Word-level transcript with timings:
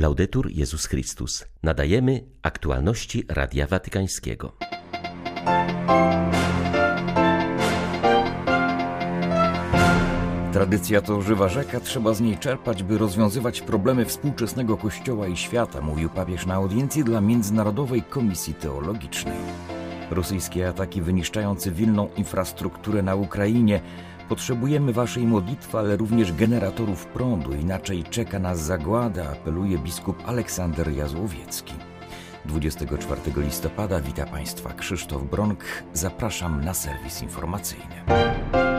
Laudetur 0.00 0.50
Jezus 0.50 0.86
Chrystus. 0.86 1.44
Nadajemy 1.62 2.24
aktualności 2.42 3.24
Radia 3.28 3.66
Watykańskiego. 3.66 4.52
Tradycja 10.52 11.00
to 11.00 11.22
żywa 11.22 11.48
rzeka, 11.48 11.80
trzeba 11.80 12.14
z 12.14 12.20
niej 12.20 12.38
czerpać, 12.38 12.82
by 12.82 12.98
rozwiązywać 12.98 13.60
problemy 13.60 14.04
współczesnego 14.04 14.76
Kościoła 14.76 15.28
i 15.28 15.36
świata, 15.36 15.80
mówił 15.80 16.10
papież 16.10 16.46
na 16.46 16.54
audiencji 16.54 17.04
dla 17.04 17.20
Międzynarodowej 17.20 18.02
Komisji 18.02 18.54
Teologicznej. 18.54 19.38
Rosyjskie 20.10 20.68
ataki 20.68 21.02
wyniszczają 21.02 21.56
cywilną 21.56 22.08
infrastrukturę 22.16 23.02
na 23.02 23.14
Ukrainie. 23.14 23.80
Potrzebujemy 24.30 24.92
waszej 24.92 25.26
modlitwy, 25.26 25.78
ale 25.78 25.96
również 25.96 26.32
generatorów 26.32 27.06
prądu, 27.06 27.52
inaczej 27.52 28.04
czeka 28.04 28.38
nas 28.38 28.60
zagłada, 28.60 29.30
apeluje 29.30 29.78
biskup 29.78 30.28
Aleksander 30.28 30.92
Jazłowiecki. 30.92 31.74
24 32.44 33.20
listopada 33.36 34.00
wita 34.00 34.26
Państwa 34.26 34.72
Krzysztof 34.72 35.22
Bronk. 35.22 35.64
Zapraszam 35.92 36.64
na 36.64 36.74
serwis 36.74 37.22
informacyjny. 37.22 38.69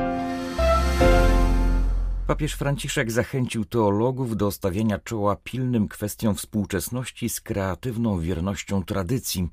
Papież 2.32 2.54
Franciszek 2.54 3.12
zachęcił 3.12 3.66
teologów 3.66 4.38
do 4.38 4.52
stawiania 4.52 5.00
czoła 5.00 5.36
pilnym 5.36 5.88
kwestiom 5.88 6.36
współczesności 6.36 7.30
z 7.30 7.42
kreatywną 7.42 8.20
wiernością 8.20 8.84
tradycji. 8.84 9.48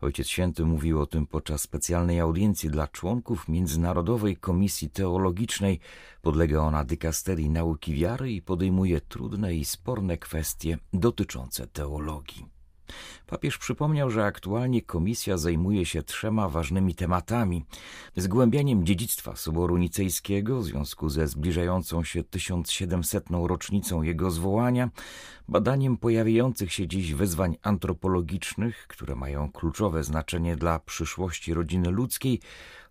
Ojciec 0.00 0.28
Święty 0.28 0.64
mówił 0.64 1.00
o 1.00 1.06
tym 1.06 1.26
podczas 1.26 1.62
specjalnej 1.62 2.20
audiencji 2.20 2.70
dla 2.70 2.88
członków 2.88 3.48
Międzynarodowej 3.48 4.36
Komisji 4.36 4.90
Teologicznej. 4.90 5.80
Podlega 6.22 6.60
ona 6.60 6.84
dykasterii 6.84 7.50
nauki 7.50 7.94
wiary 7.94 8.32
i 8.32 8.42
podejmuje 8.42 9.00
trudne 9.00 9.54
i 9.54 9.64
sporne 9.64 10.18
kwestie 10.18 10.78
dotyczące 10.92 11.66
teologii. 11.66 12.61
Papież 13.26 13.58
przypomniał, 13.58 14.10
że 14.10 14.24
aktualnie 14.24 14.82
komisja 14.82 15.36
zajmuje 15.36 15.86
się 15.86 16.02
trzema 16.02 16.48
ważnymi 16.48 16.94
tematami: 16.94 17.64
zgłębianiem 18.16 18.86
dziedzictwa 18.86 19.36
Soboru 19.36 19.76
Nicejskiego 19.76 20.58
w 20.58 20.64
związku 20.64 21.08
ze 21.08 21.28
zbliżającą 21.28 22.04
się 22.04 22.24
1700. 22.24 23.28
rocznicą 23.46 24.02
jego 24.02 24.30
zwołania, 24.30 24.90
badaniem 25.48 25.96
pojawiających 25.96 26.72
się 26.72 26.88
dziś 26.88 27.14
wyzwań 27.14 27.56
antropologicznych, 27.62 28.86
które 28.88 29.14
mają 29.14 29.52
kluczowe 29.52 30.04
znaczenie 30.04 30.56
dla 30.56 30.78
przyszłości 30.78 31.54
rodziny 31.54 31.90
ludzkiej, 31.90 32.40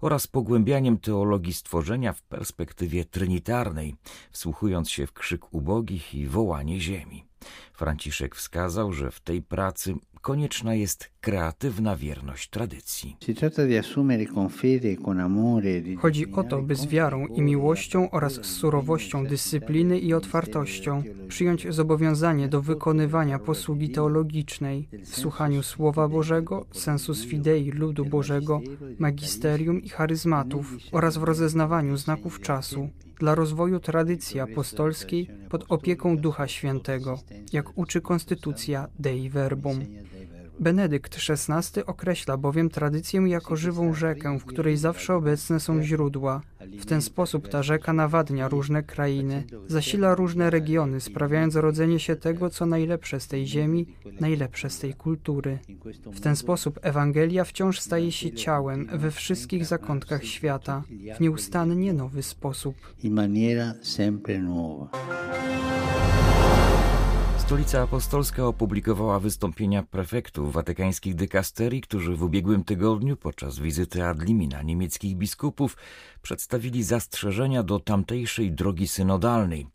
oraz 0.01 0.27
pogłębianiem 0.27 0.97
teologii 0.97 1.53
stworzenia 1.53 2.13
w 2.13 2.21
perspektywie 2.21 3.05
trinitarnej, 3.05 3.95
wsłuchując 4.31 4.89
się 4.89 5.07
w 5.07 5.13
krzyk 5.13 5.53
ubogich 5.53 6.13
i 6.13 6.27
wołanie 6.27 6.79
ziemi. 6.79 7.30
Franciszek 7.73 8.35
wskazał, 8.35 8.93
że 8.93 9.11
w 9.11 9.19
tej 9.19 9.41
pracy 9.41 9.95
konieczna 10.21 10.75
jest 10.75 11.11
kreatywna 11.21 11.95
wierność 11.95 12.49
tradycji. 12.49 13.17
Chodzi 15.97 16.31
o 16.31 16.43
to, 16.43 16.61
by 16.61 16.75
z 16.75 16.85
wiarą 16.85 17.27
i 17.27 17.41
miłością 17.41 18.11
oraz 18.11 18.33
z 18.33 18.45
surowością 18.45 19.25
dyscypliny 19.25 19.99
i 19.99 20.13
otwartością 20.13 21.03
przyjąć 21.27 21.73
zobowiązanie 21.73 22.47
do 22.47 22.61
wykonywania 22.61 23.39
posługi 23.39 23.89
teologicznej 23.89 24.87
w 25.05 25.15
słuchaniu 25.15 25.63
Słowa 25.63 26.07
Bożego, 26.07 26.65
sensus 26.71 27.25
fidei 27.25 27.71
ludu 27.71 28.05
Bożego, 28.05 28.61
magisterium 28.99 29.81
i 29.81 29.89
charyzmatów 29.89 30.77
oraz 30.91 31.17
w 31.17 31.23
rozeznawaniu 31.23 31.97
znaków 31.97 32.41
czasu 32.41 32.89
dla 33.21 33.35
rozwoju 33.35 33.79
tradycji 33.79 34.39
apostolskiej 34.39 35.29
pod 35.49 35.65
opieką 35.69 36.17
Ducha 36.17 36.47
Świętego, 36.47 37.19
jak 37.53 37.77
uczy 37.77 38.01
Konstytucja 38.01 38.87
Dei 38.99 39.29
Verbum. 39.29 39.79
Benedykt 40.61 41.17
XVI 41.29 41.85
określa 41.85 42.37
bowiem 42.37 42.69
tradycję 42.69 43.21
jako 43.21 43.55
żywą 43.55 43.93
rzekę, 43.93 44.39
w 44.39 44.45
której 44.45 44.77
zawsze 44.77 45.15
obecne 45.15 45.59
są 45.59 45.83
źródła. 45.83 46.41
W 46.79 46.85
ten 46.85 47.01
sposób 47.01 47.49
ta 47.49 47.63
rzeka 47.63 47.93
nawadnia 47.93 48.47
różne 48.47 48.83
krainy, 48.83 49.43
zasila 49.67 50.15
różne 50.15 50.49
regiony, 50.49 51.01
sprawiając 51.01 51.55
rodzenie 51.55 51.99
się 51.99 52.15
tego, 52.15 52.49
co 52.49 52.65
najlepsze 52.65 53.19
z 53.19 53.27
tej 53.27 53.47
ziemi, 53.47 53.87
najlepsze 54.19 54.69
z 54.69 54.79
tej 54.79 54.93
kultury. 54.93 55.59
W 56.05 56.19
ten 56.19 56.35
sposób 56.35 56.79
Ewangelia 56.81 57.43
wciąż 57.43 57.79
staje 57.79 58.11
się 58.11 58.31
ciałem 58.31 58.87
we 58.93 59.11
wszystkich 59.11 59.65
zakątkach 59.65 60.25
świata, 60.25 60.83
w 61.17 61.19
nieustannie 61.19 61.93
nowy 61.93 62.23
sposób. 62.23 62.75
In 63.03 63.13
maniera 63.13 63.73
sempre 63.81 64.39
nuova. 64.39 64.89
Stolica 67.41 67.81
Apostolska 67.81 68.47
opublikowała 68.47 69.19
wystąpienia 69.19 69.83
prefektów 69.83 70.53
watykańskich 70.53 71.15
dykasterii, 71.15 71.81
którzy 71.81 72.15
w 72.15 72.23
ubiegłym 72.23 72.63
tygodniu 72.63 73.17
podczas 73.17 73.59
wizyty 73.59 74.05
ad 74.05 74.21
limina 74.23 74.61
niemieckich 74.61 75.15
biskupów 75.15 75.77
przedstawili 76.21 76.83
zastrzeżenia 76.83 77.63
do 77.63 77.79
tamtejszej 77.79 78.51
drogi 78.51 78.87
synodalnej. 78.87 79.67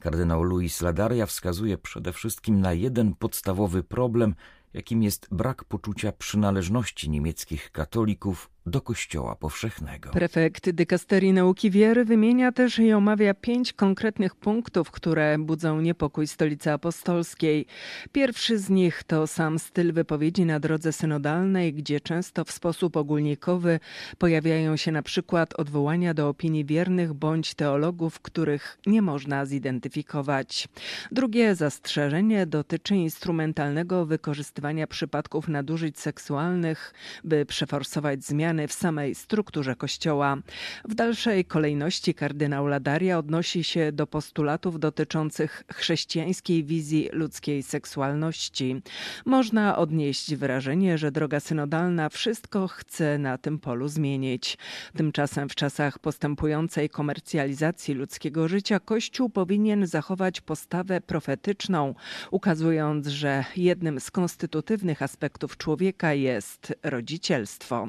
Kardynał 0.00 0.42
Luis 0.42 0.82
Ladaria 0.82 1.26
wskazuje 1.26 1.78
przede 1.78 2.12
wszystkim 2.12 2.60
na 2.60 2.72
jeden 2.72 3.14
podstawowy 3.14 3.82
problem, 3.82 4.34
jakim 4.74 5.02
jest 5.02 5.28
brak 5.30 5.64
poczucia 5.64 6.12
przynależności 6.12 7.10
niemieckich 7.10 7.70
katolików 7.72 8.50
do 8.70 8.80
Kościoła 8.80 9.36
Powszechnego. 9.36 10.10
Prefekt 10.10 10.70
Dykasterii 10.70 11.32
Nauki 11.32 11.70
Wiery 11.70 12.04
wymienia 12.04 12.52
też 12.52 12.78
i 12.78 12.92
omawia 12.92 13.34
pięć 13.34 13.72
konkretnych 13.72 14.36
punktów, 14.36 14.90
które 14.90 15.38
budzą 15.38 15.80
niepokój 15.80 16.26
Stolicy 16.26 16.72
Apostolskiej. 16.72 17.66
Pierwszy 18.12 18.58
z 18.58 18.70
nich 18.70 19.02
to 19.04 19.26
sam 19.26 19.58
styl 19.58 19.92
wypowiedzi 19.92 20.44
na 20.44 20.60
drodze 20.60 20.92
synodalnej, 20.92 21.74
gdzie 21.74 22.00
często 22.00 22.44
w 22.44 22.52
sposób 22.52 22.96
ogólnikowy 22.96 23.80
pojawiają 24.18 24.76
się 24.76 24.92
na 24.92 25.02
przykład 25.02 25.54
odwołania 25.54 26.14
do 26.14 26.28
opinii 26.28 26.64
wiernych 26.64 27.12
bądź 27.12 27.54
teologów, 27.54 28.20
których 28.20 28.78
nie 28.86 29.02
można 29.02 29.46
zidentyfikować. 29.46 30.68
Drugie 31.12 31.54
zastrzeżenie 31.54 32.46
dotyczy 32.46 32.96
instrumentalnego 32.96 34.06
wykorzystywania 34.06 34.86
przypadków 34.86 35.48
nadużyć 35.48 35.98
seksualnych, 36.00 36.94
by 37.24 37.46
przeforsować 37.46 38.24
zmiany 38.24 38.59
w 38.68 38.72
samej 38.72 39.14
strukturze 39.14 39.76
Kościoła. 39.76 40.36
W 40.84 40.94
dalszej 40.94 41.44
kolejności 41.44 42.14
kardynał 42.14 42.66
Ladaria 42.66 43.18
odnosi 43.18 43.64
się 43.64 43.92
do 43.92 44.06
postulatów 44.06 44.80
dotyczących 44.80 45.64
chrześcijańskiej 45.72 46.64
wizji 46.64 47.08
ludzkiej 47.12 47.62
seksualności. 47.62 48.82
Można 49.24 49.76
odnieść 49.78 50.34
wrażenie, 50.34 50.98
że 50.98 51.12
droga 51.12 51.40
synodalna 51.40 52.08
wszystko 52.08 52.68
chce 52.68 53.18
na 53.18 53.38
tym 53.38 53.58
polu 53.58 53.88
zmienić. 53.88 54.58
Tymczasem 54.96 55.48
w 55.48 55.54
czasach 55.54 55.98
postępującej 55.98 56.90
komercjalizacji 56.90 57.94
ludzkiego 57.94 58.48
życia 58.48 58.80
Kościół 58.80 59.30
powinien 59.30 59.86
zachować 59.86 60.40
postawę 60.40 61.00
profetyczną, 61.00 61.94
ukazując, 62.30 63.06
że 63.06 63.44
jednym 63.56 64.00
z 64.00 64.10
konstytutywnych 64.10 65.02
aspektów 65.02 65.56
człowieka 65.56 66.14
jest 66.14 66.74
rodzicielstwo. 66.82 67.88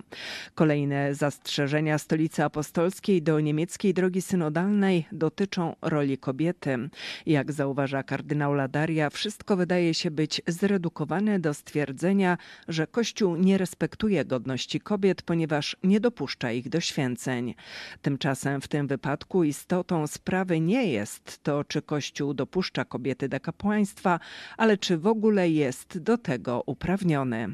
Kolejne 0.56 1.16
zastrzeżenia 1.16 1.98
stolicy 1.98 2.44
apostolskiej 2.44 3.22
do 3.22 3.40
niemieckiej 3.40 3.94
drogi 3.94 4.22
synodalnej 4.22 5.06
dotyczą 5.12 5.76
roli 5.82 6.18
kobiety. 6.18 6.90
Jak 7.26 7.52
zauważa 7.52 8.04
kardynał 8.04 8.54
Ladaria, 8.54 9.10
wszystko 9.10 9.58
wydaje 9.58 9.94
się 9.94 10.12
być 10.12 10.42
zredukowane 10.48 11.40
do 11.40 11.54
stwierdzenia, 11.54 12.38
że 12.68 12.88
Kościół 12.88 13.36
nie 13.36 13.58
respektuje 13.58 14.26
godności 14.26 14.80
kobiet, 14.80 15.22
ponieważ 15.22 15.78
nie 15.84 16.00
dopuszcza 16.00 16.52
ich 16.52 16.70
do 16.70 16.80
święceń. 16.80 17.56
Tymczasem 18.02 18.62
w 18.62 18.68
tym 18.68 18.88
wypadku 18.88 19.44
istotą 19.44 20.08
sprawy 20.08 20.60
nie 20.60 20.92
jest 20.92 21.44
to, 21.44 21.64
czy 21.64 21.82
Kościół 21.82 22.34
dopuszcza 22.34 22.86
kobiety 22.86 23.30
do 23.30 23.40
kapłaństwa, 23.40 24.20
ale 24.58 24.78
czy 24.78 24.98
w 24.98 25.08
ogóle 25.08 25.50
jest 25.50 25.98
do 25.98 26.18
tego 26.18 26.64
uprawniony. 26.66 27.48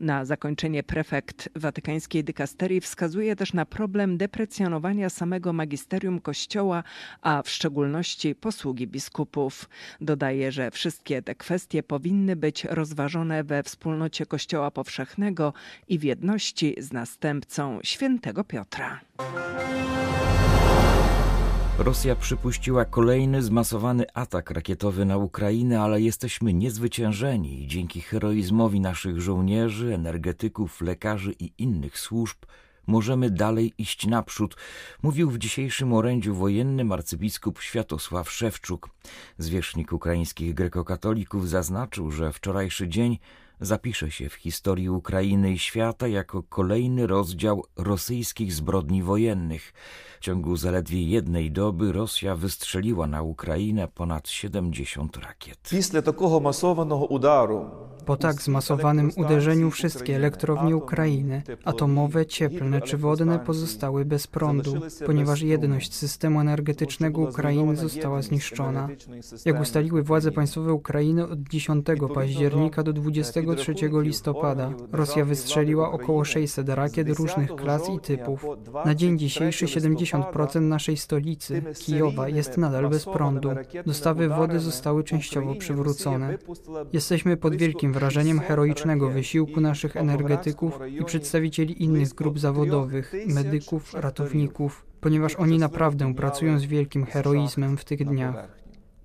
Na 0.00 0.24
zakończenie 0.24 0.82
prefekt 0.82 1.48
watykańskiej 1.54 2.24
dykasterii 2.24 2.39
wskazuje 2.80 3.36
też 3.36 3.52
na 3.52 3.66
problem 3.66 4.16
deprecjonowania 4.16 5.10
samego 5.10 5.52
magisterium 5.52 6.20
Kościoła, 6.20 6.82
a 7.22 7.42
w 7.42 7.50
szczególności 7.50 8.34
posługi 8.34 8.86
biskupów. 8.86 9.68
Dodaje, 10.00 10.52
że 10.52 10.70
wszystkie 10.70 11.22
te 11.22 11.34
kwestie 11.34 11.82
powinny 11.82 12.36
być 12.36 12.64
rozważone 12.64 13.44
we 13.44 13.62
wspólnocie 13.62 14.26
Kościoła 14.26 14.70
Powszechnego 14.70 15.52
i 15.88 15.98
w 15.98 16.02
jedności 16.02 16.74
z 16.78 16.92
następcą 16.92 17.78
świętego 17.82 18.44
Piotra. 18.44 19.00
Rosja 21.78 22.16
przypuściła 22.16 22.84
kolejny 22.84 23.42
zmasowany 23.42 24.04
atak 24.14 24.50
rakietowy 24.50 25.04
na 25.04 25.16
Ukrainę, 25.16 25.80
ale 25.80 26.00
jesteśmy 26.00 26.54
niezwyciężeni 26.54 27.66
dzięki 27.66 28.00
heroizmowi 28.00 28.80
naszych 28.80 29.20
żołnierzy, 29.20 29.94
energetyków, 29.94 30.80
lekarzy 30.80 31.32
i 31.38 31.52
innych 31.58 31.98
służb 31.98 32.36
możemy 32.86 33.30
dalej 33.30 33.72
iść 33.78 34.06
naprzód, 34.06 34.56
mówił 35.02 35.30
w 35.30 35.38
dzisiejszym 35.38 35.92
orędziu 35.92 36.34
wojennym 36.34 36.92
arcybiskup 36.92 37.60
Światosław 37.60 38.30
Szewczuk. 38.30 38.88
Zwierzchnik 39.38 39.92
ukraińskich 39.92 40.54
grekokatolików 40.54 41.48
zaznaczył, 41.48 42.10
że 42.10 42.32
wczorajszy 42.32 42.88
dzień 42.88 43.18
zapisze 43.61 44.11
się 44.11 44.29
w 44.29 44.33
historii 44.33 44.89
Ukrainy 44.89 45.51
i 45.51 45.59
świata 45.59 46.07
jako 46.07 46.43
kolejny 46.43 47.07
rozdział 47.07 47.63
rosyjskich 47.75 48.53
zbrodni 48.53 49.03
wojennych. 49.03 49.73
W 50.19 50.23
ciągu 50.23 50.55
zaledwie 50.55 51.01
jednej 51.03 51.51
doby 51.51 51.91
Rosja 51.91 52.35
wystrzeliła 52.35 53.07
na 53.07 53.21
Ukrainę 53.21 53.87
ponad 53.87 54.27
70 54.27 55.17
rakiet. 55.17 55.59
Після 55.69 56.01
такого 56.01 56.39
масованого 56.39 57.07
удару 57.07 57.69
po 58.10 58.16
tak 58.16 58.42
zmasowanym 58.42 59.10
uderzeniu 59.16 59.70
wszystkie 59.70 60.16
elektrownie 60.16 60.76
Ukrainy, 60.76 61.42
atomowe, 61.64 62.26
cieplne 62.26 62.80
czy 62.80 62.96
wodne, 62.96 63.38
pozostały 63.38 64.04
bez 64.04 64.26
prądu, 64.26 64.74
ponieważ 65.06 65.42
jedność 65.42 65.94
systemu 65.94 66.40
energetycznego 66.40 67.20
Ukrainy 67.20 67.76
została 67.76 68.22
zniszczona. 68.22 68.88
Jak 69.44 69.60
ustaliły 69.60 70.02
władze 70.02 70.32
państwowe 70.32 70.72
Ukrainy 70.72 71.28
od 71.28 71.40
10 71.42 71.86
października 72.14 72.82
do 72.82 72.92
23 72.92 73.74
listopada, 73.92 74.72
Rosja 74.92 75.24
wystrzeliła 75.24 75.92
około 75.92 76.24
600 76.24 76.68
rakiet 76.68 77.08
różnych 77.08 77.54
klas 77.54 77.88
i 77.88 78.00
typów. 78.00 78.46
Na 78.84 78.94
dzień 78.94 79.18
dzisiejszy 79.18 79.66
70% 79.66 80.60
naszej 80.60 80.96
stolicy, 80.96 81.62
Kijowa, 81.78 82.28
jest 82.28 82.58
nadal 82.58 82.88
bez 82.88 83.04
prądu. 83.04 83.50
Dostawy 83.86 84.28
wody 84.28 84.60
zostały 84.60 85.04
częściowo 85.04 85.54
przywrócone. 85.54 86.38
Jesteśmy 86.92 87.36
pod 87.36 87.56
wielkim 87.56 87.92
wrażeniem 87.92 87.99
heroicznego 88.46 89.10
wysiłku 89.10 89.60
naszych 89.60 89.96
energetyków 89.96 90.78
i 91.00 91.04
przedstawicieli 91.04 91.82
innych 91.82 92.08
grup 92.08 92.38
zawodowych, 92.38 93.14
medyków, 93.26 93.94
ratowników, 93.94 94.86
ponieważ 95.00 95.34
oni 95.34 95.58
naprawdę 95.58 96.14
pracują 96.14 96.58
z 96.58 96.64
wielkim 96.64 97.06
heroizmem 97.06 97.76
w 97.76 97.84
tych 97.84 98.04
dniach. 98.04 98.60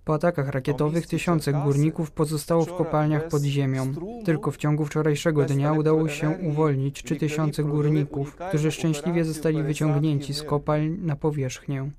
Po 0.06 0.14
atakach 0.14 0.50
rakietowych 0.50 1.08
tysiące 1.08 1.54
górników 1.54 2.12
pozostało 2.12 2.66
w 2.66 2.78
kopalniach 2.78 3.28
pod 3.28 3.44
ziemią. 3.44 3.94
Tylko 4.26 4.52
w 4.52 4.58
ciągu 4.58 4.86
wczorajszego 4.86 5.46
dnia 5.46 5.74
udało 5.74 6.10
się 6.10 6.30
uwolnić 6.30 7.04
3000 7.04 7.64
górników, 7.64 8.36
którzy 8.36 8.72
szczęśliwie 8.72 9.26
zostali 9.26 9.64
wyciągnięci 9.64 10.34
z 10.34 10.44
kopalń 10.44 10.98
na 11.02 11.16
powierzchnię. 11.16 11.90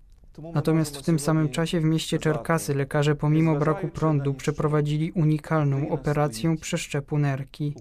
Natomiast 0.55 0.97
w 0.97 1.03
tym 1.03 1.19
samym 1.19 1.49
czasie 1.49 1.81
w 1.81 1.85
mieście 1.85 2.19
Czerkasy 2.19 2.75
lekarze 2.75 3.15
pomimo 3.15 3.57
braku 3.57 3.89
prądu 3.89 4.35
przeprowadzili 4.35 5.13
unikalną 5.13 5.89
operację 5.89 6.57
przeszczepu 6.57 7.19
nerki. 7.19 7.75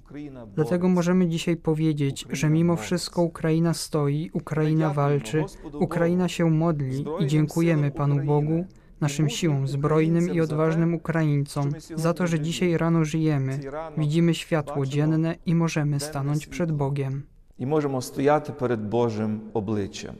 Dlatego 0.56 0.90
możemy 0.90 1.28
dzisiaj 1.28 1.58
powiedzieć, 1.58 2.26
że 2.30 2.50
mimo 2.50 2.76
wszystko 2.76 3.22
Ukraina 3.22 3.74
stoi, 3.74 4.30
Ukraina 4.34 4.94
walczy, 4.94 5.44
Ukraina 5.74 6.28
się 6.28 6.52
modli 6.52 7.06
i 7.20 7.28
dziękujemy 7.28 7.92
Panu 7.92 8.24
Bogu 8.24 8.66
naszym 9.02 9.30
siłom 9.30 9.68
zbrojnym 9.68 10.34
i 10.34 10.42
odważnym 10.42 10.94
Ukraińcom 10.94 11.72
za 11.96 12.14
to, 12.14 12.28
że 12.28 12.40
dzisiaj 12.40 12.78
rano 12.78 13.06
żyjemy, 13.06 13.60
widzimy 13.98 14.34
światło 14.34 14.86
dzienne 14.86 15.36
i 15.46 15.56
możemy 15.56 16.00
stanąć 16.00 16.48
przed 16.48 16.72
Bogiem. 16.72 17.24
I 17.60 17.66
możemy 17.66 18.02
stojać 18.02 18.52
przed 18.52 18.90
Bożym 18.90 19.40
obliczem. 19.54 20.16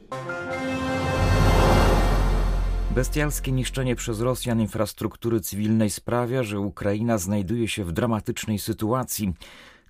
Bestialskie 2.96 3.52
niszczenie 3.52 3.96
przez 3.96 4.20
Rosjan 4.22 4.62
infrastruktury 4.62 5.42
cywilnej 5.42 5.90
sprawia, 5.90 6.44
że 6.44 6.60
Ukraina 6.60 7.18
znajduje 7.18 7.68
się 7.68 7.86
w 7.86 7.92
dramatycznej 7.92 8.60
sytuacji. 8.60 9.34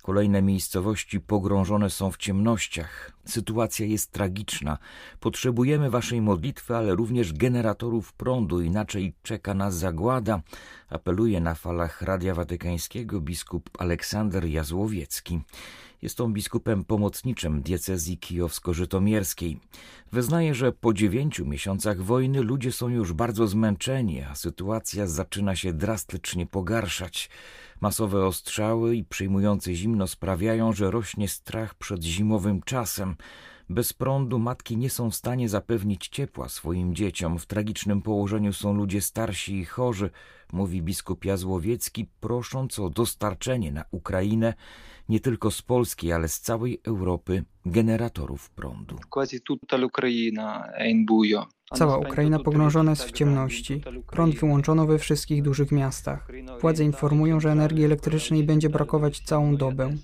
Kolejne 0.06 0.42
miejscowości 0.42 1.20
pogrążone 1.20 1.90
są 1.90 2.10
w 2.10 2.16
ciemnościach. 2.16 3.12
Sytuacja 3.24 3.86
jest 3.86 4.12
tragiczna. 4.12 4.78
Potrzebujemy 5.20 5.90
Waszej 5.90 6.20
modlitwy, 6.20 6.76
ale 6.76 6.94
również 6.94 7.32
generatorów 7.32 8.12
prądu, 8.12 8.60
inaczej 8.60 9.14
czeka 9.22 9.54
nas 9.54 9.78
zagłada, 9.78 10.42
apeluje 10.88 11.40
na 11.40 11.54
falach 11.54 12.02
Radia 12.02 12.34
Watykańskiego 12.34 13.20
biskup 13.20 13.70
Aleksander 13.78 14.44
Jazłowiecki. 14.44 15.40
Jest 16.02 16.20
on 16.20 16.32
biskupem 16.32 16.84
pomocniczym 16.84 17.62
diecezji 17.62 18.18
kijowsko-żytomierskiej. 18.18 19.60
Wyznaje, 20.12 20.54
że 20.54 20.72
po 20.72 20.92
dziewięciu 20.94 21.46
miesiącach 21.46 22.02
wojny 22.02 22.42
ludzie 22.42 22.72
są 22.72 22.88
już 22.88 23.12
bardzo 23.12 23.46
zmęczeni, 23.46 24.22
a 24.22 24.34
sytuacja 24.34 25.06
zaczyna 25.06 25.56
się 25.56 25.72
drastycznie 25.72 26.46
pogarszać. 26.46 27.30
Masowe 27.80 28.26
ostrzały 28.26 28.96
i 28.96 29.04
przyjmujące 29.04 29.74
zimno 29.74 30.06
sprawiają, 30.06 30.72
że 30.72 30.90
rośnie 30.90 31.28
strach 31.28 31.74
przed 31.74 32.02
zimowym 32.04 32.62
czasem. 32.62 33.16
Bez 33.68 33.92
prądu 33.92 34.38
matki 34.38 34.76
nie 34.76 34.90
są 34.90 35.10
w 35.10 35.14
stanie 35.14 35.48
zapewnić 35.48 36.08
ciepła 36.08 36.48
swoim 36.48 36.94
dzieciom. 36.94 37.38
W 37.38 37.46
tragicznym 37.46 38.02
położeniu 38.02 38.52
są 38.52 38.74
ludzie 38.74 39.00
starsi 39.00 39.54
i 39.58 39.64
chorzy, 39.64 40.10
mówi 40.52 40.82
biskup 40.82 41.24
Jazłowiecki, 41.24 42.06
prosząc 42.20 42.78
o 42.78 42.90
dostarczenie 42.90 43.72
na 43.72 43.84
Ukrainę 43.90 44.54
nie 45.08 45.20
tylko 45.20 45.50
z 45.50 45.62
Polski, 45.62 46.12
ale 46.12 46.28
z 46.28 46.40
całej 46.40 46.80
Europy 46.84 47.44
generatorów 47.66 48.50
prądu. 48.50 48.96
quasi 49.10 49.40
tutta 49.40 49.76
l'Ucraina 49.76 50.72
è 50.72 50.88
in 50.88 51.04
buio. 51.04 51.46
Cała 51.74 51.98
Ukraina 51.98 52.38
pogrążona 52.38 52.90
jest 52.90 53.04
w 53.04 53.12
ciemności. 53.12 53.82
Prąd 54.10 54.34
wyłączono 54.34 54.86
we 54.86 54.98
wszystkich 54.98 55.42
dużych 55.42 55.72
miastach. 55.72 56.28
Władze 56.60 56.84
informują, 56.84 57.40
że 57.40 57.52
energii 57.52 57.84
elektrycznej 57.84 58.44
będzie 58.44 58.68
brakować 58.68 59.20
całą 59.20 59.56
dobę. 59.56 59.96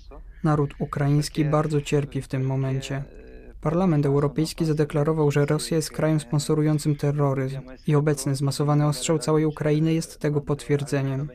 Naród 0.43 0.73
ukraiński 0.79 1.45
bardzo 1.45 1.81
cierpi 1.81 2.21
w 2.21 2.27
tym 2.27 2.45
momencie. 2.45 3.03
Parlament 3.61 4.05
Europejski 4.05 4.65
zadeklarował, 4.65 5.31
że 5.31 5.45
Rosja 5.45 5.77
jest 5.77 5.91
krajem 5.91 6.19
sponsorującym 6.19 6.95
terroryzm 6.95 7.59
i 7.87 7.95
obecny 7.95 8.35
zmasowany 8.35 8.87
ostrzał 8.87 9.19
całej 9.19 9.45
Ukrainy 9.45 9.93
jest 9.93 10.19
tego 10.19 10.41
potwierdzeniem. 10.41 11.27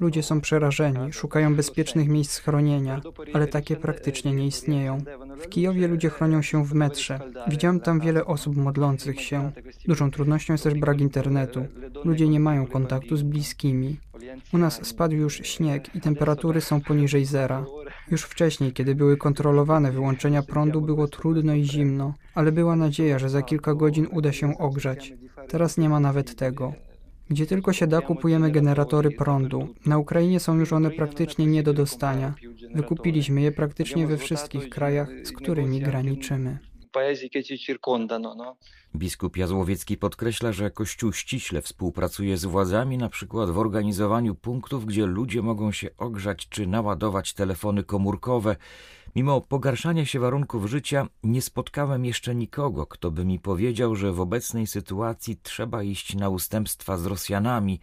Ludzie 0.00 0.22
są 0.22 0.40
przerażeni, 0.40 1.12
szukają 1.12 1.54
bezpiecznych 1.54 2.08
miejsc 2.08 2.32
schronienia, 2.32 3.00
ale 3.32 3.46
takie 3.46 3.76
praktycznie 3.76 4.32
nie 4.32 4.46
istnieją. 4.46 4.98
W 5.42 5.48
Kijowie 5.48 5.88
ludzie 5.88 6.10
chronią 6.10 6.42
się 6.42 6.64
w 6.64 6.74
metrze. 6.74 7.20
Widziałem 7.48 7.80
tam 7.80 8.00
wiele 8.00 8.24
osób 8.24 8.56
modlących 8.56 9.20
się. 9.20 9.52
Dużą 9.86 10.10
trudnością 10.10 10.54
jest 10.54 10.64
też 10.64 10.74
brak 10.74 11.00
internetu. 11.00 11.66
Ludzie 12.04 12.28
nie 12.28 12.40
mają 12.40 12.66
kontaktu 12.66 13.16
z 13.16 13.22
bliskimi. 13.22 13.96
U 14.52 14.58
nas 14.58 14.86
spadł 14.86 15.14
już 15.14 15.34
śnieg 15.36 15.94
i 15.94 16.00
temperatury 16.00 16.60
są 16.60 16.80
poniżej 16.80 17.24
zera. 17.24 17.64
Już 18.10 18.22
wcześniej, 18.22 18.72
kiedy 18.72 18.94
były 18.94 19.16
kontrolowane 19.16 19.92
wyłączenia 19.92 20.42
prądu, 20.42 20.80
było 20.80 21.08
trudno 21.08 21.54
i 21.54 21.64
zimno, 21.64 22.14
ale 22.34 22.52
była 22.52 22.76
nadzieja, 22.76 23.18
że 23.18 23.28
za 23.28 23.42
kilka 23.42 23.74
godzin 23.74 24.06
uda 24.12 24.32
się 24.32 24.58
ogrzać. 24.58 25.12
Teraz 25.48 25.78
nie 25.78 25.88
ma 25.88 26.00
nawet 26.00 26.36
tego. 26.36 26.72
Gdzie 27.30 27.46
tylko 27.46 27.72
się 27.72 27.86
da, 27.86 28.00
kupujemy 28.00 28.50
generatory 28.50 29.10
prądu. 29.10 29.74
Na 29.86 29.98
Ukrainie 29.98 30.40
są 30.40 30.58
już 30.58 30.72
one 30.72 30.90
praktycznie 30.90 31.46
nie 31.46 31.62
do 31.62 31.72
dostania. 31.74 32.34
Wykupiliśmy 32.74 33.40
je 33.40 33.52
praktycznie 33.52 34.06
we 34.06 34.18
wszystkich 34.18 34.68
krajach, 34.68 35.08
z 35.24 35.32
którymi 35.32 35.80
graniczymy. 35.80 36.58
Biskup 38.96 39.36
Jazłowiecki 39.36 39.96
podkreśla, 39.96 40.52
że 40.52 40.70
Kościół 40.70 41.12
ściśle 41.12 41.62
współpracuje 41.62 42.36
z 42.36 42.44
władzami, 42.44 42.98
na 42.98 43.08
przykład 43.08 43.50
w 43.50 43.58
organizowaniu 43.58 44.34
punktów, 44.34 44.86
gdzie 44.86 45.06
ludzie 45.06 45.42
mogą 45.42 45.72
się 45.72 45.88
ogrzać 45.98 46.48
czy 46.48 46.66
naładować 46.66 47.34
telefony 47.34 47.84
komórkowe. 47.84 48.56
Mimo 49.16 49.40
pogarszania 49.40 50.04
się 50.04 50.20
warunków 50.20 50.66
życia, 50.66 51.06
nie 51.22 51.42
spotkałem 51.42 52.04
jeszcze 52.04 52.34
nikogo, 52.34 52.86
kto 52.86 53.10
by 53.10 53.24
mi 53.24 53.40
powiedział, 53.40 53.94
że 53.94 54.12
w 54.12 54.20
obecnej 54.20 54.66
sytuacji 54.66 55.36
trzeba 55.42 55.82
iść 55.82 56.14
na 56.14 56.28
ustępstwa 56.28 56.96
z 56.96 57.06
Rosjanami. 57.06 57.80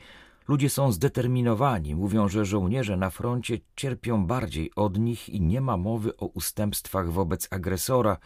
Ludzie 0.48 0.70
są 0.70 0.92
zdeterminowani, 0.92 1.96
mówią, 1.96 2.28
że 2.28 2.46
żołnierze 2.46 2.98
na 2.98 3.10
froncie 3.10 3.58
cierpią 3.76 4.26
bardziej 4.26 4.72
od 4.76 5.00
nich 5.00 5.30
i 5.30 5.42
nie 5.42 5.62
ma 5.62 5.78
mowy 5.78 6.18
o 6.18 6.26
ustępstwach 6.26 7.12
wobec 7.12 7.48
agresora 7.52 8.18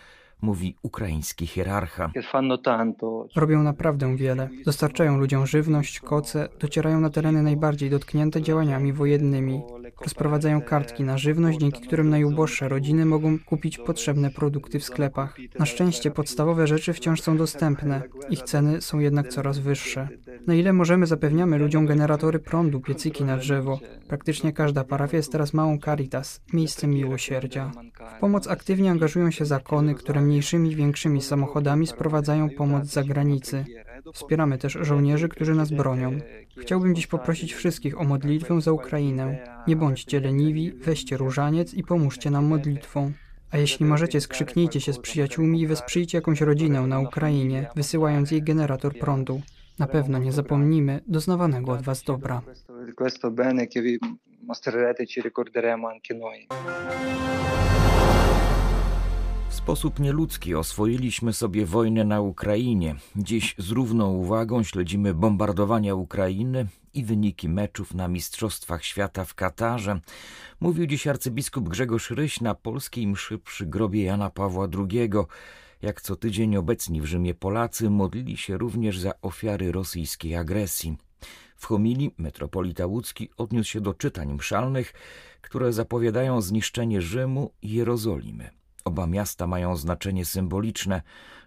mówi 0.41 0.75
ukraiński 0.81 1.47
hierarcha. 1.47 2.11
Tanto. 2.63 3.27
Robią 3.35 3.63
naprawdę 3.63 4.15
wiele. 4.15 4.49
Dostarczają 4.65 5.17
ludziom 5.17 5.47
żywność, 5.47 5.99
koce, 5.99 6.49
docierają 6.59 6.99
na 6.99 7.09
tereny 7.09 7.43
najbardziej 7.43 7.89
dotknięte 7.89 8.41
działaniami 8.41 8.93
wojennymi. 8.93 9.61
Rozprowadzają 10.01 10.61
kartki 10.61 11.03
na 11.03 11.17
żywność, 11.17 11.59
dzięki 11.59 11.81
którym 11.81 12.09
najuboższe 12.09 12.69
rodziny 12.69 13.05
mogą 13.05 13.39
kupić 13.39 13.77
potrzebne 13.77 14.29
produkty 14.29 14.79
w 14.79 14.83
sklepach. 14.83 15.37
Na 15.59 15.65
szczęście 15.65 16.11
podstawowe 16.11 16.67
rzeczy 16.67 16.93
wciąż 16.93 17.21
są 17.21 17.37
dostępne. 17.37 18.01
Ich 18.29 18.41
ceny 18.41 18.81
są 18.81 18.99
jednak 18.99 19.27
coraz 19.27 19.59
wyższe. 19.59 20.07
Na 20.47 20.53
ile 20.53 20.73
możemy, 20.73 21.07
zapewniamy 21.07 21.57
ludziom 21.57 21.85
generatory 21.85 22.39
prądu, 22.39 22.79
piecyki 22.79 23.23
na 23.23 23.37
drzewo. 23.37 23.79
Praktycznie 24.07 24.53
każda 24.53 24.83
parafia 24.83 25.17
jest 25.17 25.31
teraz 25.31 25.53
małą 25.53 25.79
caritas, 25.79 26.41
miejscem 26.53 26.89
miłosierdzia. 26.89 27.71
W 28.17 28.19
pomoc 28.19 28.47
aktywnie 28.47 28.91
angażują 28.91 29.31
się 29.31 29.45
zakony, 29.45 29.95
które 29.95 30.21
mniejszymi 30.21 30.71
i 30.71 30.75
większymi 30.75 31.21
samochodami 31.21 31.87
sprowadzają 31.87 32.49
pomoc 32.49 32.85
z 32.85 32.93
zagranicy. 32.93 33.65
Wspieramy 34.13 34.57
też 34.57 34.77
żołnierzy, 34.81 35.29
którzy 35.29 35.55
nas 35.55 35.71
bronią. 35.71 36.19
Chciałbym 36.57 36.95
dziś 36.95 37.07
poprosić 37.07 37.53
wszystkich 37.53 38.01
o 38.01 38.03
modlitwę 38.03 38.61
za 38.61 38.71
Ukrainę. 38.71 39.37
Nie 39.67 39.75
bądźcie 39.75 40.19
leniwi, 40.19 40.71
weźcie 40.71 41.17
różaniec 41.17 41.73
i 41.73 41.83
pomóżcie 41.83 42.31
nam 42.31 42.45
modlitwą. 42.45 43.11
A 43.51 43.57
jeśli 43.57 43.85
możecie, 43.85 44.21
skrzyknijcie 44.21 44.81
się 44.81 44.93
z 44.93 44.99
przyjaciółmi 44.99 45.61
i 45.61 45.67
wesprzyjcie 45.67 46.17
jakąś 46.17 46.41
rodzinę 46.41 46.87
na 46.87 46.99
Ukrainie, 46.99 47.69
wysyłając 47.75 48.31
jej 48.31 48.43
generator 48.43 48.99
prądu. 48.99 49.41
Na 49.79 49.87
pewno 49.87 50.17
nie 50.17 50.31
zapomnimy 50.31 51.01
doznawanego 51.07 51.71
od 51.71 51.81
Was 51.81 52.03
dobra. 52.03 52.41
Ci 56.03 56.15
noi. 56.15 56.47
Sposób 59.67 59.99
nieludzki 59.99 60.55
oswoiliśmy 60.55 61.33
sobie 61.33 61.65
wojnę 61.65 62.03
na 62.03 62.21
Ukrainie. 62.21 62.95
Dziś 63.15 63.55
z 63.57 63.71
równą 63.71 64.13
uwagą 64.13 64.63
śledzimy 64.63 65.13
bombardowania 65.13 65.95
Ukrainy 65.95 66.67
i 66.93 67.03
wyniki 67.03 67.49
meczów 67.49 67.93
na 67.93 68.07
Mistrzostwach 68.07 68.85
Świata 68.85 69.25
w 69.25 69.33
Katarze, 69.33 70.01
mówił 70.59 70.85
dziś 70.85 71.07
arcybiskup 71.07 71.69
Grzegorz 71.69 72.11
Ryś 72.11 72.41
na 72.41 72.55
polskiej 72.55 73.07
mszy 73.07 73.37
przy 73.39 73.65
grobie 73.65 74.03
Jana 74.03 74.29
Pawła 74.29 74.67
II. 74.77 75.09
Jak 75.81 76.01
co 76.01 76.15
tydzień 76.15 76.57
obecni 76.57 77.01
w 77.01 77.05
Rzymie 77.05 77.33
Polacy 77.33 77.89
modlili 77.89 78.37
się 78.37 78.57
również 78.57 78.99
za 78.99 79.21
ofiary 79.21 79.71
rosyjskiej 79.71 80.35
agresji. 80.35 80.97
W 81.57 81.65
homilii 81.65 82.15
metropolita 82.17 82.85
łódzki 82.85 83.29
odniósł 83.37 83.69
się 83.69 83.81
do 83.81 83.93
czytań 83.93 84.33
mszalnych, 84.33 84.93
które 85.41 85.73
zapowiadają 85.73 86.41
zniszczenie 86.41 87.01
Rzymu 87.01 87.51
i 87.61 87.73
Jerozolimy. 87.73 88.57
Oba 88.87 89.07
miasta 89.07 89.47
mają 89.47 89.77
znaczenie 89.77 90.25
symboliczne. 90.25 91.01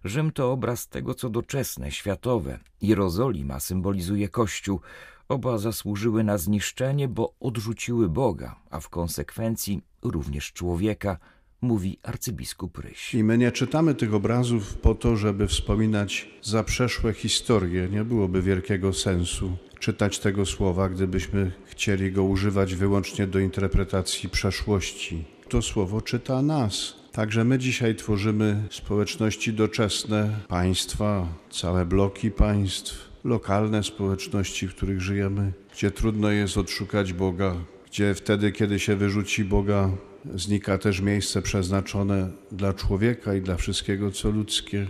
Rzym 0.04 0.30
to 0.30 0.52
obraz 0.52 0.88
tego, 0.88 1.14
co 1.14 1.30
doczesne, 1.30 1.90
światowe. 1.90 2.58
Jerozolima 2.82 3.60
symbolizuje 3.60 4.28
Kościół. 4.28 4.80
Oba 5.28 5.58
zasłużyły 5.58 6.24
na 6.24 6.38
zniszczenie, 6.38 7.08
bo 7.08 7.34
odrzuciły 7.40 8.08
Boga, 8.08 8.56
a 8.70 8.80
w 8.80 8.88
konsekwencji 8.88 9.82
również 10.02 10.52
człowieka, 10.52 11.18
mówi 11.60 11.98
arcybiskup 12.02 12.78
Ryś. 12.78 13.14
I 13.14 13.24
my 13.24 13.38
nie 13.38 13.52
czytamy 13.52 13.94
tych 13.94 14.14
obrazów 14.14 14.74
po 14.74 14.94
to, 14.94 15.16
żeby 15.16 15.46
wspominać 15.46 16.28
zaprzeszłe 16.42 17.12
historie. 17.12 17.88
Nie 17.88 18.04
byłoby 18.04 18.42
wielkiego 18.42 18.92
sensu 18.92 19.56
czytać 19.78 20.18
tego 20.18 20.46
słowa, 20.46 20.88
gdybyśmy 20.88 21.52
chcieli 21.64 22.12
go 22.12 22.24
używać 22.24 22.74
wyłącznie 22.74 23.26
do 23.26 23.38
interpretacji 23.38 24.28
przeszłości. 24.28 25.24
To 25.48 25.62
słowo 25.62 26.00
czyta 26.00 26.42
nas. 26.42 26.99
Także 27.12 27.44
my 27.44 27.58
dzisiaj 27.58 27.94
tworzymy 27.94 28.62
społeczności 28.70 29.52
doczesne, 29.52 30.30
państwa, 30.48 31.28
całe 31.50 31.86
bloki 31.86 32.30
państw, 32.30 33.10
lokalne 33.24 33.82
społeczności, 33.82 34.68
w 34.68 34.74
których 34.74 35.00
żyjemy, 35.00 35.52
gdzie 35.74 35.90
trudno 35.90 36.30
jest 36.30 36.58
odszukać 36.58 37.12
Boga, 37.12 37.54
gdzie 37.90 38.14
wtedy, 38.14 38.52
kiedy 38.52 38.78
się 38.78 38.96
wyrzuci 38.96 39.44
Boga, 39.44 39.90
znika 40.34 40.78
też 40.78 41.00
miejsce 41.00 41.42
przeznaczone 41.42 42.30
dla 42.52 42.74
człowieka 42.74 43.34
i 43.34 43.42
dla 43.42 43.56
wszystkiego, 43.56 44.10
co 44.10 44.30
ludzkie. 44.30 44.86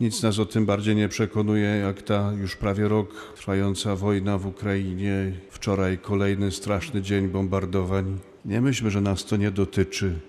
Nic 0.00 0.22
nas 0.22 0.38
o 0.38 0.46
tym 0.46 0.66
bardziej 0.66 0.96
nie 0.96 1.08
przekonuje, 1.08 1.66
jak 1.66 2.02
ta 2.02 2.32
już 2.40 2.56
prawie 2.56 2.88
rok 2.88 3.32
trwająca 3.36 3.96
wojna 3.96 4.38
w 4.38 4.46
Ukrainie. 4.46 5.32
Wczoraj 5.50 5.98
kolejny 5.98 6.50
straszny 6.50 7.02
dzień 7.02 7.28
bombardowań. 7.28 8.18
Nie 8.44 8.60
myślmy, 8.60 8.90
że 8.90 9.00
nas 9.00 9.24
to 9.24 9.36
nie 9.36 9.50
dotyczy. 9.50 10.20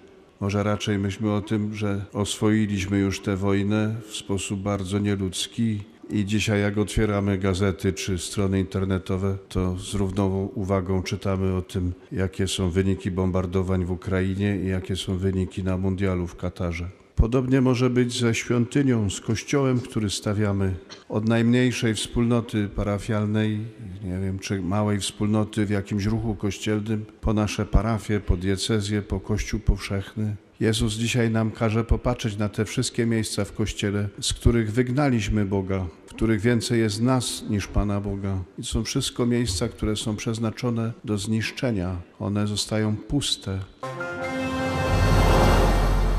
Może 0.45 0.63
raczej 0.63 0.99
myślmy 0.99 1.31
o 1.31 1.41
tym, 1.41 1.73
że 1.75 2.05
oswoiliśmy 2.13 2.97
już 2.99 3.21
tę 3.21 3.37
wojnę 3.37 3.95
w 4.07 4.15
sposób 4.15 4.59
bardzo 4.59 4.99
nieludzki 4.99 5.79
i 6.09 6.25
dzisiaj 6.25 6.61
jak 6.61 6.77
otwieramy 6.77 7.37
gazety 7.37 7.93
czy 7.93 8.17
strony 8.17 8.59
internetowe, 8.59 9.37
to 9.49 9.77
z 9.79 9.93
równą 9.93 10.49
uwagą 10.55 11.03
czytamy 11.03 11.55
o 11.55 11.61
tym, 11.61 11.93
jakie 12.11 12.47
są 12.47 12.69
wyniki 12.69 13.11
bombardowań 13.11 13.85
w 13.85 13.91
Ukrainie 13.91 14.57
i 14.63 14.67
jakie 14.67 14.95
są 14.95 15.17
wyniki 15.17 15.63
na 15.63 15.77
mundialu 15.77 16.27
w 16.27 16.35
Katarze. 16.35 16.89
Podobnie 17.25 17.62
może 17.62 17.89
być 17.89 18.20
ze 18.20 18.36
świątynią, 18.36 19.10
z 19.10 19.22
kościołem, 19.22 19.79
który 19.79 20.10
stawiamy 20.10 20.75
od 21.10 21.27
najmniejszej 21.27 21.96
wspólnoty 21.96 22.70
parafialnej, 22.75 23.60
nie 24.03 24.20
wiem, 24.20 24.39
czy 24.39 24.62
małej 24.62 25.00
wspólnoty 25.00 25.65
w 25.65 25.70
jakimś 25.70 26.05
ruchu 26.05 26.36
kościelnym, 26.36 27.05
po 27.22 27.34
nasze 27.34 27.65
parafie, 27.65 28.20
po 28.20 28.38
diecezję, 28.38 29.01
po 29.01 29.20
kościół 29.20 29.60
powszechny. 29.60 30.36
Jezus 30.60 30.94
dzisiaj 30.94 31.32
nam 31.32 31.51
każe 31.51 31.84
popatrzeć 31.84 32.38
na 32.38 32.50
te 32.50 32.65
wszystkie 32.65 33.05
miejsca 33.05 33.46
w 33.46 33.53
kościele, 33.53 34.10
z 34.22 34.34
których 34.34 34.72
wygnaliśmy 34.72 35.46
Boga, 35.46 35.86
w 36.08 36.10
których 36.10 36.41
więcej 36.41 36.79
jest 36.79 37.01
nas 37.01 37.44
niż 37.50 37.67
Pana 37.67 38.01
Boga. 38.01 38.44
I 38.58 38.63
są 38.63 38.84
wszystko 38.84 39.25
miejsca, 39.25 39.70
które 39.70 39.96
są 39.96 40.15
przeznaczone 40.15 40.94
do 41.03 41.17
zniszczenia. 41.17 41.98
One 42.20 42.48
zostają 42.48 42.96
puste. 42.96 43.60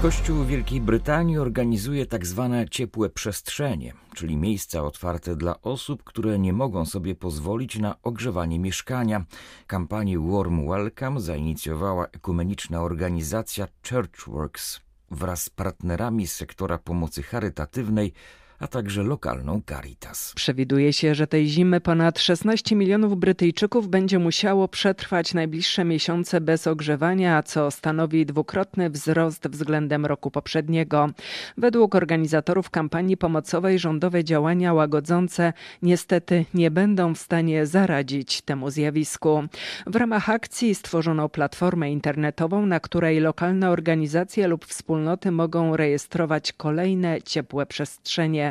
Kościół 0.03 0.45
Wielkiej 0.45 0.81
Brytanii 0.81 1.38
organizuje 1.38 2.07
tak 2.07 2.26
zwane 2.26 2.69
ciepłe 2.69 3.11
przestrzenie, 3.11 3.93
czyli 4.15 4.37
miejsca 4.37 4.83
otwarte 4.83 5.37
dla 5.37 5.61
osób, 5.62 6.05
które 6.05 6.38
nie 6.38 6.53
mogą 6.53 6.87
sobie 6.87 7.15
pozwolić 7.15 7.79
na 7.79 8.03
ogrzewanie 8.03 8.59
mieszkania. 8.59 9.25
Kampanię 9.67 10.19
Warm 10.19 10.69
Welcome 10.69 11.21
zainicjowała 11.21 12.07
ekumeniczna 12.07 12.83
organizacja 12.83 13.69
Churchworks 13.91 14.81
wraz 15.11 15.43
z 15.43 15.50
partnerami 15.50 16.26
z 16.26 16.33
sektora 16.33 16.79
pomocy 16.79 17.23
charytatywnej 17.23 18.12
a 18.59 18.67
także 18.67 19.03
lokalną 19.03 19.63
Caritas. 19.69 20.33
Przewiduje 20.37 20.93
się, 20.93 21.15
że 21.15 21.27
tej 21.27 21.49
zimy 21.49 21.81
ponad 21.81 22.19
16 22.19 22.77
milionów 22.77 23.17
Brytyjczyków 23.17 23.89
będzie 23.89 24.19
musiało 24.19 24.69
przetrwać 24.69 25.35
najbliższe 25.35 25.85
miesiące 25.85 26.41
bez 26.41 26.67
ogrzewania, 26.67 27.43
co 27.43 27.71
stanowi 27.71 28.27
dwukrotny 28.27 28.91
wzrost 28.91 29.49
względem 29.49 30.07
roku 30.07 30.31
poprzedniego. 30.31 31.11
Według 31.57 31.95
organizatorów 31.95 32.71
kampanii 32.71 33.17
pomocowej 33.17 33.79
rządowe 33.79 34.25
działania 34.25 34.75
łagodzące 34.75 35.53
niestety 35.83 36.45
nie 36.55 36.71
będą 36.71 37.15
w 37.15 37.19
stanie 37.19 37.67
zaradzić 37.67 38.43
temu 38.43 38.71
zjawisku. 38.71 39.43
W 39.87 39.97
ramach 39.97 40.31
akcji 40.31 40.75
stworzono 40.75 41.29
platformę 41.29 41.93
internetową, 41.93 42.67
na 42.67 42.81
której 42.81 43.21
lokalne 43.21 43.71
organizacje 43.71 44.49
lub 44.49 44.67
wspólnoty 44.67 45.31
mogą 45.31 45.77
rejestrować 45.77 46.53
kolejne 46.53 47.23
ciepłe 47.23 47.67
przestrzenie. 47.67 48.46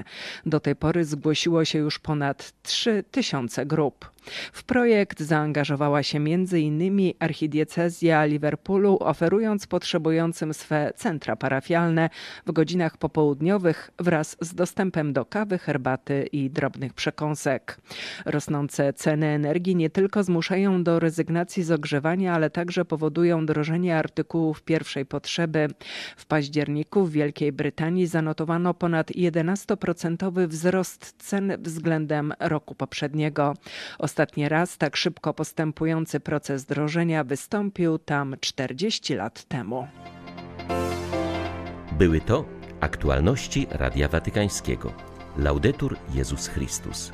Do 0.46 0.60
tej 0.60 0.75
pory 0.75 1.06
zgłosiło 1.06 1.66
się 1.66 1.80
już 1.80 2.00
ponad 2.00 2.54
3 2.64 3.04
tysiące 3.12 3.66
grup. 3.66 4.14
W 4.53 4.63
projekt 4.63 5.20
zaangażowała 5.20 6.03
się 6.03 6.17
m.in. 6.17 7.13
archidiecezja 7.20 8.25
Liverpoolu, 8.25 8.98
oferując 9.00 9.67
potrzebującym 9.67 10.53
swe 10.53 10.91
centra 10.96 11.36
parafialne 11.36 12.10
w 12.46 12.51
godzinach 12.51 12.98
popołudniowych 12.98 13.91
wraz 14.00 14.38
z 14.41 14.55
dostępem 14.55 15.13
do 15.13 15.25
kawy, 15.25 15.58
herbaty 15.58 16.29
i 16.32 16.50
drobnych 16.50 16.94
przekąsek. 16.94 17.77
Rosnące 18.25 18.94
ceny 18.94 19.27
energii 19.27 19.75
nie 19.75 19.89
tylko 19.89 20.24
zmuszają 20.24 20.84
do 20.84 21.00
rezygnacji 21.00 21.63
z 21.63 21.72
ogrzewania, 21.72 22.34
ale 22.34 22.50
także 22.50 22.86
powodują 22.86 23.46
drożenie 23.46 23.98
artykułów 23.98 24.63
pierwszej 24.63 25.05
potrzeby. 25.05 25.67
W 26.17 26.25
październiku 26.25 27.05
w 27.05 27.12
Wielkiej 27.12 27.51
Brytanii 27.51 28.08
zanotowano 28.08 28.74
ponad 28.74 29.12
11% 29.12 30.48
wzrost 30.48 31.15
cen 31.17 31.53
względem 31.60 32.34
roku 32.39 32.75
poprzedniego. 32.75 33.53
Ostatni 34.15 34.50
raz 34.50 34.77
tak 34.77 34.98
szybko 34.98 35.34
postępujący 35.34 36.19
proces 36.19 36.65
drożenia 36.65 37.24
wystąpił 37.24 38.00
tam 38.00 38.36
40 38.39 39.15
lat 39.15 39.43
temu. 39.43 39.88
Były 41.91 42.22
to 42.22 42.45
aktualności 42.79 43.67
Radia 43.69 44.07
Watykańskiego. 44.07 44.93
Laudetur 45.38 45.98
Jezus 46.13 46.48
Chrystus. 46.48 47.12